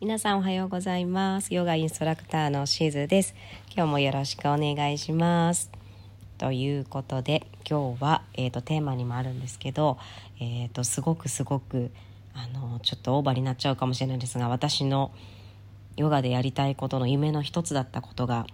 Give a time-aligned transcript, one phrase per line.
[0.00, 1.52] 皆さんおはようございます。
[1.52, 3.34] ヨガインストラクターのしずです。
[3.76, 5.70] 今日もよろしくお願いします。
[6.38, 9.98] ということで今日は、えーと、テーマにもあるんですけど、
[10.40, 11.90] えーと、すごくすごく
[12.32, 15.12] あのちょっとオーバーになっちゃうかもしれないですが私の
[15.98, 18.46] ヨガでやりたいことの夢の一つだったことが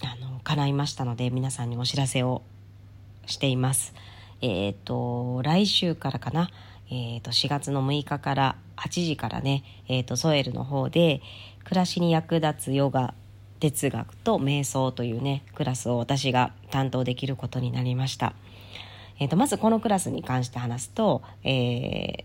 [0.00, 2.42] あの叶いましたので皆さんにお知らせを
[3.26, 3.94] しています。
[4.42, 6.50] えっ、ー、と来週からかな、
[6.90, 11.22] えー、と4月の6日から8時からね、えー、とソエルの方で
[11.64, 13.14] 暮らしに役立つヨガ
[13.60, 18.34] 哲学と瞑想というねクラスを私が担当できることになりました。
[19.18, 22.24] えー、とまずこのクラスに関して話すと,、えー、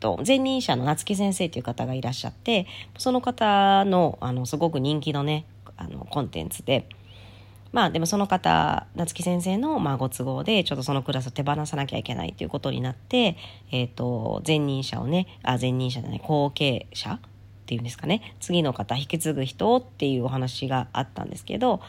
[0.00, 2.66] と前任者の夏木先生という方がいらっしゃって
[2.96, 5.44] その方のあのすごく人気のね
[5.76, 6.88] あのコンテンツで
[7.72, 13.36] まあでもその方夏木先生のまあご都合でちょっとそのクラスを手放さなきゃいけないということになって、
[13.70, 17.20] えーと、前任者をねあ前任者じゃない後継者っ
[17.66, 21.80] ていうんですかね次の方引き継ぐ人っていうお話があったんですけど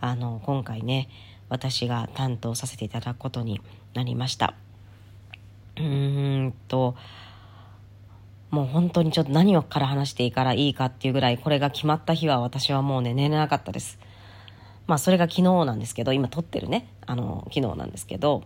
[0.00, 1.08] あの今回ね
[1.48, 3.60] 私が担当させていただくことに
[3.94, 4.54] なりました。
[5.76, 6.96] うーんと
[8.50, 13.98] もう本当にちょっと何をから話していいからいいかっていうぐらいこれが決まった日は私はもうね寝れなかったです。
[14.88, 16.88] まあそれが昨日なんですけど今撮ってるね。
[17.06, 18.42] あの昨日なんですけど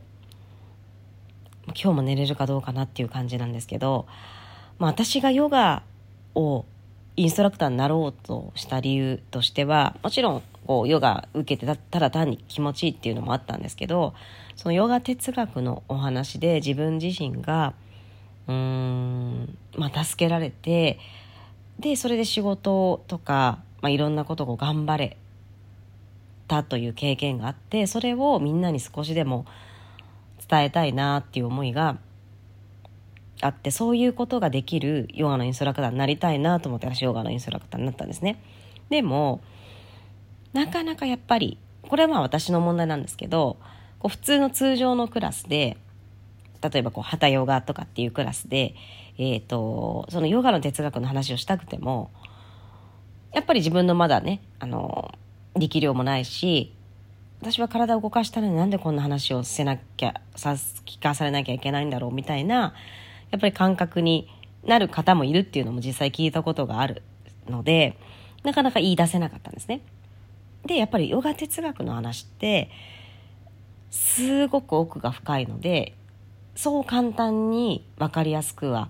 [1.68, 4.06] 今日も寝れるかどうかなっていう感じなんですけど、
[4.78, 5.82] まあ、私がヨガ
[6.34, 6.64] を
[7.16, 14.14] インストラクターになろうとした理由としてはもちろんこうヨガ受けてただ単に気持ちいいっていうのもあったんですけど
[14.56, 17.74] そのヨガ哲学のお話で自分自身が
[18.48, 20.98] うーん、まあ、助けられて
[21.78, 25.16] でそれで仕事とか、まあ、いろんなことを頑張れ
[26.52, 29.46] たという経験があってそれをみんなに少しでも
[30.50, 31.96] 伝えたいなっていう思いが
[33.40, 38.38] あってそういうことができるヨガのインストラクターになりたいなと思って私ヨガのインストラクターになったんですね。
[38.90, 39.40] でも
[40.52, 41.56] なかなかやっぱり
[41.88, 43.56] これはまあ私の問題なんですけど
[43.98, 45.78] こう普通の通常のクラスで
[46.60, 48.74] 例えばこう旗ヨガとかっていうクラスで、
[49.16, 52.10] えー、とそのヨガの哲学の話をしたくても
[53.32, 55.14] やっぱり自分のまだねあの
[55.56, 56.72] 力量もないし
[57.40, 62.74] 私は体を動かしたのになんでこんな話をせなきゃさ聞かされなきゃいけないんだろうみたいな
[63.30, 64.28] やっぱり感覚に
[64.64, 67.02] なる方もいるっていうのも実際聞いたことがある
[67.48, 67.98] ので
[68.44, 69.80] なかなか言い出せなかったんですね。
[70.64, 72.70] でやっぱりヨガ哲学の話って
[73.90, 75.94] すごく奥が深いので
[76.54, 78.88] そう簡単に分かりやすくは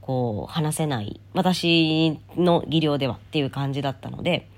[0.00, 4.48] こう話せない私の技量ではっていう感じだったので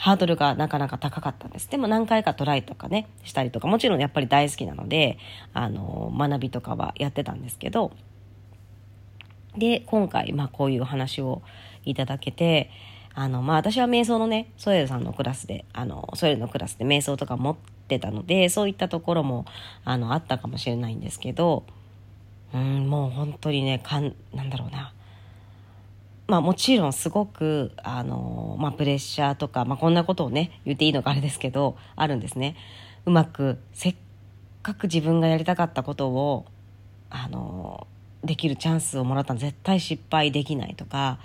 [0.00, 1.68] ハードルがなかなか高かったんです。
[1.68, 5.18] でも何回かトライとかね、したりとか、もちろんやっぱり大好きなので、
[5.52, 7.92] あの、学びとかはやってたんですけど、
[9.58, 11.42] で、今回、まあこういうお話を
[11.84, 12.70] いただけて、
[13.14, 17.56] あの、まあ私は瞑想のね、ソエルさんのクラスで、あの、ソエルのクラスで瞑想とか持っ
[17.86, 19.44] てたので、そういったところも、
[19.84, 21.64] あの、あったかもしれないんですけど、
[22.54, 24.94] うん、もう本当にね、かん、なんだろうな。
[26.30, 32.54] まあもちろんすごく、あのまあプレッシャーとか、まあこんなことをね、言っていいのかあれですけど、あるんですね。
[33.04, 33.96] うまく、せっ
[34.62, 36.46] かく自分がやりたかったことを、
[37.10, 37.88] あの
[38.22, 41.18] できるチャンスをもらったら絶対失敗できないとか、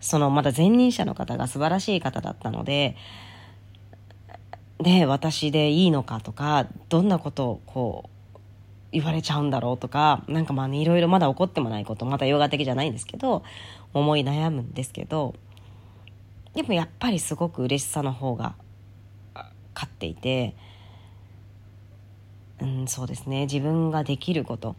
[0.00, 2.96] そのまだ前任者の方が素晴らしい方だったので、
[4.80, 8.17] で、私でいいのかとか、どんなことをこう、
[8.90, 13.42] 言われちゃうんだろうとか、なんかまあね、いろいろまだ起こってもないこと、またヨガ的じゃないんですけど、
[13.92, 15.34] 思い悩むんですけど、
[16.54, 18.54] でもやっぱりすごく嬉しさの方が
[19.74, 20.56] 勝っていて、
[22.60, 24.74] うん、そうですね、自分ができること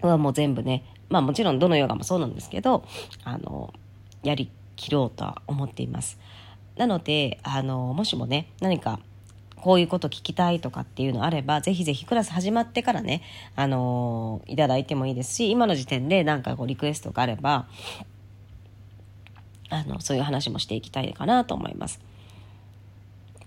[0.00, 2.84] はもう全部ね、まあもちろんどのヨガもそうなんですけど、
[3.24, 3.74] あの、
[4.22, 6.18] やりきろうとは思っています。
[6.76, 9.00] なので、あの、もしもね、何か
[9.64, 13.22] こういうこと聞きたいとかっていうのあれば、ぜひぜひクラス始まってからね、
[13.56, 17.66] あのー、いただいてもいいですし、今の時点でなんかこうリクエストがあれば、
[19.70, 21.98] あの、そういう話もしていきたいかなと思います。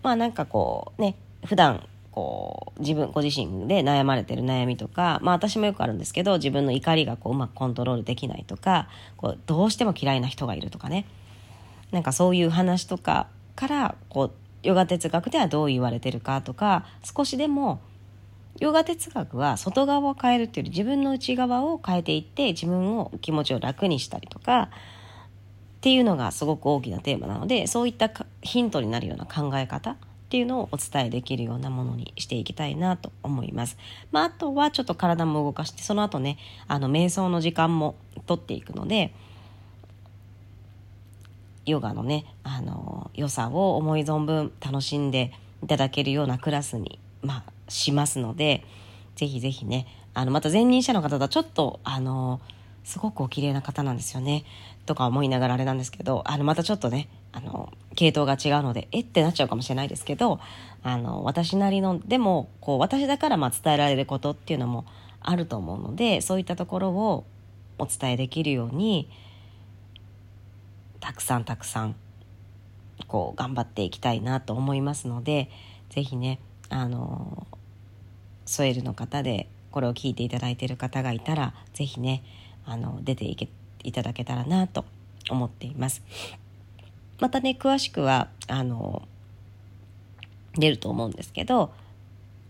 [0.01, 1.13] まあなんかこうね、
[1.45, 11.05] 普段こう自分ご自身で悩まれてる悩みとか、まあ、私もよくあるんですけど自分の怒りがこううまくコントロールできないとかこうどうしても嫌いな人がいるとかね
[11.91, 14.31] なんかそういう話とかからこう
[14.63, 17.79] ヨガ哲学ではどう言われてるかとか少しでも
[18.59, 24.69] ヨガ哲学は外側を変えるっていうより自分の内側を変えていって自分を気持ちを楽にしたりとか
[25.77, 28.11] っていうのがすごく大きなテーマなのでそういった
[28.41, 29.95] ヒントになるような考え方っ
[30.29, 33.77] ていうのをお伝えできるようなものにしていきたいなと思います。
[34.11, 36.37] まあ、あとはちょっと体も動かしてその後ね
[36.67, 37.95] あの瞑想の時間も
[38.25, 39.13] 取っていくので
[41.67, 45.33] ヨガのねあの良さを思い存分楽しんで
[45.63, 48.63] いただけるようなクラスに、まあ、しますので
[49.15, 52.39] ぜひぜひねあのまた前任者の方とちょっとあの
[52.83, 54.45] すごくお綺麗な方なんですよね
[54.85, 60.39] とか思いながらあれなんですけどあのまたちょっとねあの系統が違うのでえってなっちゃうかもしれないですけど
[60.83, 64.85] あの私なりのでもこう私だからまあ伝えられることっていうのも
[65.19, 67.25] あると思うのでそういったところを
[67.77, 69.09] お伝えできるように
[70.99, 71.95] たくさんたくさん
[73.07, 75.49] こう頑張っていきたいなと思いますので
[75.89, 76.39] 是非ね
[76.69, 77.47] あの
[78.45, 82.23] ソエルの方でこれを聞いていただいている方がいたら是非ね
[82.65, 83.49] あの出ていけ
[83.83, 84.85] いただけたらなと
[85.29, 86.01] 思っています。
[87.19, 89.07] またね詳しくはあの
[90.55, 91.71] 出ると思うんですけど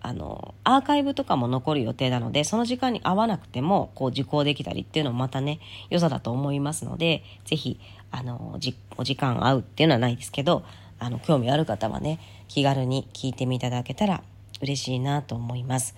[0.07, 5.59] あのアーカイブとかも残る予定なのでその時間に合わなくてもこう受講できたりっていうのもまたね
[5.89, 7.77] 良さだと思いますので是非
[8.09, 10.63] あのじお時間合うっていうのはないですけど
[10.97, 14.23] あの興味ある方はね気軽に聞いてみいただけたら
[14.61, 15.93] 嬉しいなと思います。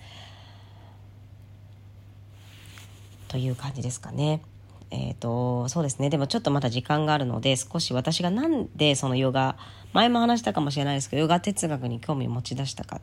[3.28, 4.42] という感じですかね。
[4.90, 9.56] えーと、そうですねでもちょっとまだ時間があるので少し私がなんでそのヨガ
[9.92, 13.00] 前も話したかもしれないですけどヨガ哲学に興味を持ち出したかっ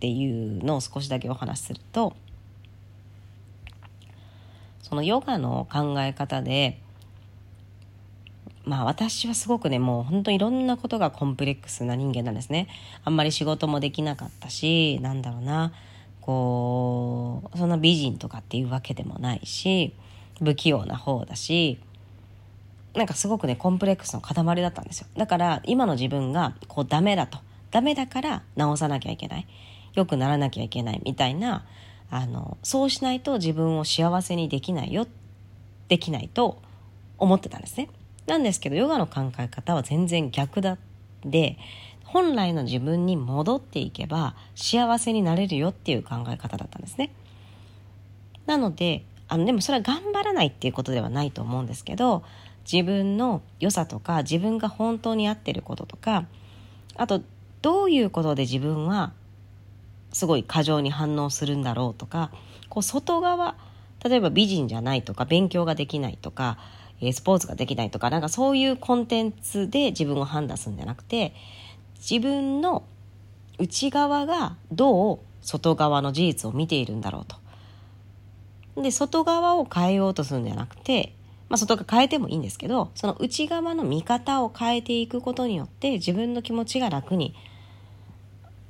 [0.00, 2.14] ていうのを少しだけお話しすると
[4.82, 6.80] そのヨガの考え方で
[8.64, 12.68] まあ私はすごくねもう本当いろんなことがコンプレックスな人間なんですね。
[13.04, 15.72] あんまり仕事もできなかったしなんだろうな
[16.20, 19.94] こうそんな美人とかっていうわけでもないし
[20.42, 21.78] 不器用な方だし
[22.94, 25.06] なんかすごくねコンプレックスの塊だったんですよ。
[25.16, 27.38] だから今の自分がこうダメだと。
[27.70, 29.46] ダメだから直さなきゃいけない。
[29.94, 31.64] 良くならなきゃいけないみたいな
[32.10, 35.06] あのそうしないと自分を幸せにできないよ
[35.88, 36.60] できないと
[37.18, 37.88] 思ってたんですね。
[38.26, 40.78] なんですけどヨガの考え方は全然逆だ
[41.24, 41.58] で
[42.04, 47.10] 本来の自分に戻っていけば幸せになれるよっていう考え方だったんですね。
[48.46, 52.22] なのであのでもそれは頑張らないっていうことではないと思うんですけど
[52.70, 56.26] 自分の良さとか自分が本当に合ってることとか
[56.96, 57.20] あと
[57.62, 59.12] どういうことで自分は
[60.14, 62.30] すごい過剰に反応するんだろうとか
[62.70, 63.56] こう外側
[64.02, 66.58] 例えば美人じゃないとか勉強ができないとか
[67.12, 71.34] スポーツができないとかなんかそういうコンテンツで自分を判断するんじゃなくて
[71.96, 72.84] 自分の
[73.58, 78.82] 内側がどう外側の事実を見ているんだろうと。
[78.82, 81.14] で、外側を変えようとするんじゃなくて、
[81.48, 87.34] まあ、外側変えてもいいんですけど、その内側の見方を変えていくことによって、自分の気持ちが楽に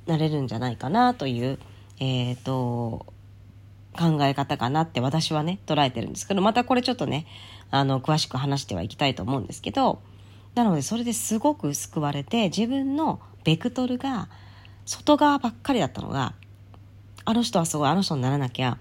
[0.05, 1.59] なれるんじゃないかなという、
[1.99, 3.05] えっ、ー、と、
[3.97, 7.25] 考え方かなって私はね、捉えてるんですけど、またこれちょっとね、
[7.71, 10.01] あの、詳しく話してはいきたいと思うんですけど、
[10.53, 14.29] なのでそれですごく救われて、自分のベクトルが
[14.85, 16.33] 外側ばっかりだったのが、
[17.25, 18.77] あの人はすごい、あの人にならなきゃ、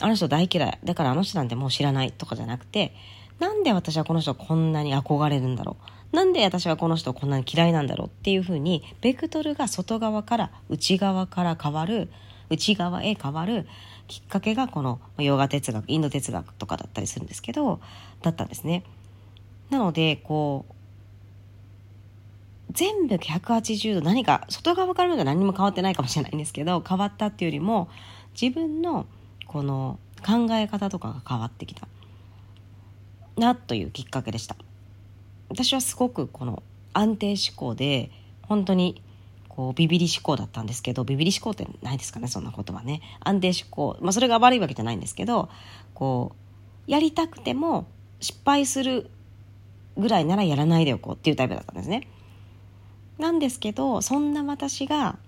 [0.00, 0.78] あの人大嫌い。
[0.84, 2.94] だからあの人なんてもう知らないとかじゃなくて、
[3.38, 5.97] なんで私はこの人こんなに憧れるんだろう。
[6.12, 12.10] なんで私はこの人こんなに嫌いなんだろうっていうふうに、ベクトルが外側から内側から変わる、
[12.50, 13.66] 内側へ変わる
[14.06, 17.80] きっかけがこのヨガ哲学、インド哲学とかだったりするんですけど、
[18.22, 18.84] だったんですね。
[19.70, 20.72] なので、こう、
[22.72, 27.88] 全部180度何か外側から見ると何も変わってないかもしれないんですけど変わったっていうよりも
[28.40, 29.06] 自分の
[29.46, 31.88] この考え方とかが変わってきた
[33.36, 34.56] なというきっかけでした
[35.48, 36.62] 私はすごくこの
[36.92, 38.10] 安定思考で
[38.42, 39.02] 本当に
[39.48, 43.00] こうビビり思考だったんですけどビビり思考ってないですかねそんなことはね。
[43.20, 45.48] 安定思考まあそれが悪いわけじゃないんですけど
[45.94, 46.32] こ
[46.86, 47.86] うやりたくても
[48.20, 49.10] 失敗する
[49.96, 52.08] ぐらいならやらないでおこうっていうタイプだったんですね。
[53.18, 55.18] なんですけどそんな私が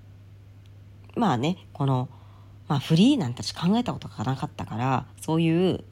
[1.16, 2.08] まあねこの
[2.68, 5.84] まあフリーなんて私考えたことがなかったからそういう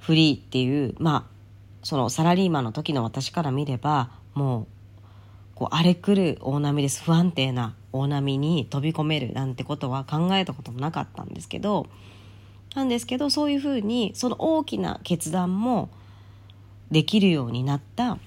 [0.00, 1.39] フリーっていうまあ
[1.82, 4.66] そのサラリーマンの時の私から見ればもう
[5.54, 11.86] こう荒れ狂う大波です不安定な大波に飛び込めるなんてことは考えたこともなかったんですけど
[12.74, 15.90] なんですけどそういうふうにその大きな決断も
[16.90, 18.18] できるようになった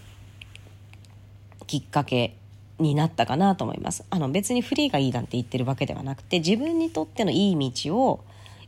[1.67, 2.35] きっかけ
[2.79, 4.03] になったかなと思います。
[4.09, 8.23] あの別にフリーがいいなんて言ってるわけではなくて自分にとってのいい道を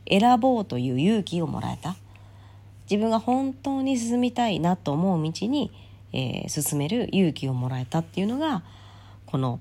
[0.08, 1.96] 選ぼうという勇気をもらえた。
[2.90, 5.72] 自分が本当に進みたいなと思う道に、
[6.12, 8.62] えー、進める勇気をもらえたっていうのが
[9.26, 9.60] この、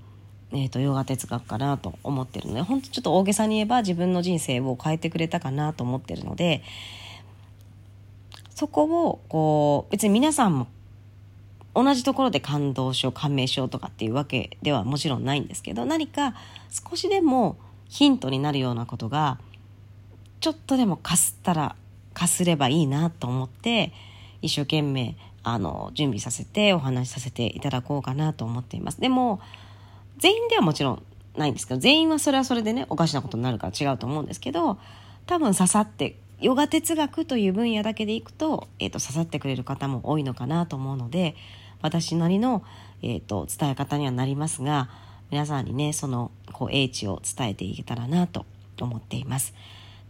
[0.52, 6.64] えーと、ヨガ哲学かなと思ってるので本当ちょっと大げさに言えば自分の人生を変えてくれたかなと思ってるので
[8.54, 10.68] そこをこう別に皆さんも
[11.74, 16.34] 同じところで感動しよう感銘しようとかっていうわけではもちろんないんですけど何か
[16.70, 17.58] 少しでも
[17.90, 19.40] ヒントになるようなことが
[20.40, 21.76] ちょっとでもかすったら
[22.16, 23.94] かすればいいなと思って
[24.42, 29.40] 一生懸命あの準備させてお話しさせていただこうかなと思っていますでも
[30.18, 31.04] 全員ではもちろん
[31.38, 34.80] ないんですけど全員はそれはそれでねおかしなことになるから違うと思うんですけど
[35.28, 41.36] 多分刺さってヨガ哲学という分野だけでいくと,、えーと、刺さってくれる方も多いのかなと思うので
[41.82, 42.64] 私なりの、
[43.02, 44.90] えーと、伝え方にはなりますが
[45.32, 48.46] 皆さんにねそのこう英知を伝えていけたらなと
[48.80, 49.54] 思っています。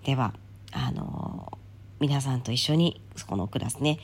[0.03, 0.33] では
[0.71, 1.57] あのー、
[1.99, 3.99] 皆さんと一緒にこのクラスね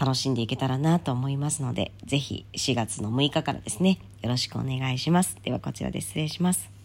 [0.00, 5.36] 楽しんでいけたらなと思いますので、ぜひ4月の6日からですね、よろしくお願いします。
[5.42, 6.79] ではこちらで失礼します。